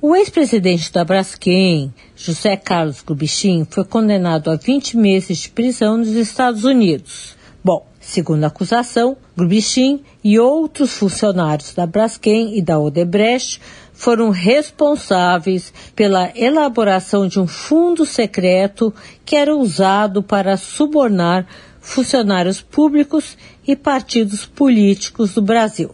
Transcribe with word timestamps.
o 0.00 0.14
ex-presidente 0.14 0.92
da 0.92 1.04
Braskem, 1.04 1.92
José 2.14 2.56
Carlos 2.56 3.02
Grubichin, 3.02 3.66
foi 3.68 3.84
condenado 3.84 4.48
a 4.48 4.54
20 4.54 4.96
meses 4.96 5.38
de 5.38 5.50
prisão 5.50 5.96
nos 5.96 6.10
Estados 6.10 6.62
Unidos. 6.62 7.36
Bom, 7.64 7.84
segundo 8.00 8.44
a 8.44 8.46
acusação, 8.46 9.16
Grubichin 9.36 10.04
e 10.22 10.38
outros 10.38 10.92
funcionários 10.92 11.74
da 11.74 11.84
Braskem 11.84 12.56
e 12.56 12.62
da 12.62 12.78
Odebrecht 12.78 13.60
foram 13.92 14.30
responsáveis 14.30 15.72
pela 15.96 16.30
elaboração 16.36 17.26
de 17.26 17.40
um 17.40 17.48
fundo 17.48 18.06
secreto 18.06 18.94
que 19.24 19.34
era 19.34 19.56
usado 19.56 20.22
para 20.22 20.56
subornar 20.56 21.44
funcionários 21.80 22.60
públicos 22.60 23.36
e 23.66 23.74
partidos 23.74 24.46
políticos 24.46 25.34
do 25.34 25.42
Brasil. 25.42 25.90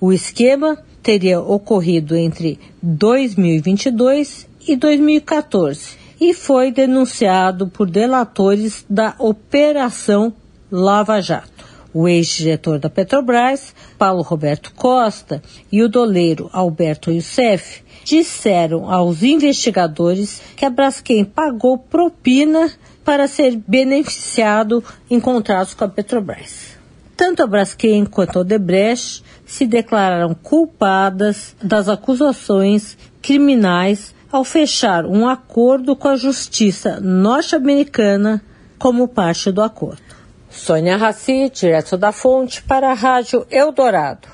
O 0.00 0.12
esquema 0.12 0.78
teria 1.08 1.40
ocorrido 1.40 2.14
entre 2.14 2.60
2022 2.82 4.46
e 4.68 4.76
2014 4.76 5.96
e 6.20 6.34
foi 6.34 6.70
denunciado 6.70 7.66
por 7.66 7.88
delatores 7.88 8.84
da 8.90 9.14
Operação 9.18 10.34
Lava 10.70 11.18
Jato. 11.22 11.64
O 11.94 12.06
ex-diretor 12.06 12.78
da 12.78 12.90
Petrobras, 12.90 13.74
Paulo 13.96 14.20
Roberto 14.20 14.74
Costa, 14.74 15.42
e 15.72 15.82
o 15.82 15.88
doleiro 15.88 16.50
Alberto 16.52 17.10
Youssef 17.10 17.82
disseram 18.04 18.92
aos 18.92 19.22
investigadores 19.22 20.42
que 20.54 20.66
a 20.66 20.70
Braskem 20.70 21.24
pagou 21.24 21.78
propina 21.78 22.70
para 23.02 23.26
ser 23.26 23.56
beneficiado 23.66 24.84
em 25.10 25.18
contratos 25.18 25.72
com 25.72 25.84
a 25.84 25.88
Petrobras. 25.88 26.77
Tanto 27.18 27.42
a 27.42 27.48
Braskem 27.48 28.06
quanto 28.06 28.38
a 28.38 28.42
Odebrecht 28.42 29.24
se 29.44 29.66
declararam 29.66 30.36
culpadas 30.36 31.56
das 31.60 31.88
acusações 31.88 32.96
criminais 33.20 34.14
ao 34.30 34.44
fechar 34.44 35.04
um 35.04 35.26
acordo 35.26 35.96
com 35.96 36.06
a 36.06 36.14
justiça 36.14 37.00
norte-americana 37.00 38.40
como 38.78 39.08
parte 39.08 39.50
do 39.50 39.60
acordo. 39.60 40.00
Sônia 40.48 40.96
Raci, 40.96 41.50
direto 41.52 41.96
da 41.96 42.12
fonte, 42.12 42.62
para 42.62 42.92
a 42.92 42.94
Rádio 42.94 43.44
Eldorado. 43.50 44.28